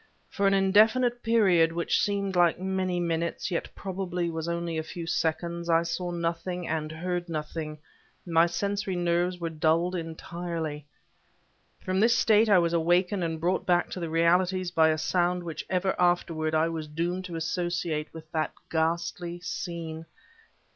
For 0.31 0.47
an 0.47 0.55
indefinite 0.55 1.21
period, 1.21 1.71
which 1.71 2.01
seemed 2.01 2.35
like 2.35 2.59
many 2.59 2.99
minutes 2.99 3.51
yet 3.51 3.69
probably 3.75 4.31
was 4.31 4.47
only 4.47 4.75
a 4.79 4.81
few 4.81 5.05
seconds, 5.05 5.69
I 5.69 5.83
saw 5.83 6.09
nothing 6.09 6.67
and 6.67 6.91
heard 6.91 7.29
nothing; 7.29 7.77
my 8.25 8.47
sensory 8.47 8.95
nerves 8.95 9.37
were 9.37 9.51
dulled 9.51 9.93
entirely. 9.93 10.87
From 11.81 11.99
this 11.99 12.17
state 12.17 12.49
I 12.49 12.57
was 12.57 12.73
awakened 12.73 13.23
and 13.23 13.39
brought 13.39 13.67
back 13.67 13.91
to 13.91 13.99
the 13.99 14.09
realities 14.09 14.71
by 14.71 14.89
a 14.89 14.97
sound 14.97 15.43
which 15.43 15.63
ever 15.69 15.93
afterward 16.01 16.55
I 16.55 16.67
was 16.67 16.87
doomed 16.87 17.25
to 17.25 17.35
associate 17.35 18.11
with 18.11 18.31
that 18.31 18.53
ghastly 18.71 19.39
scene. 19.41 20.07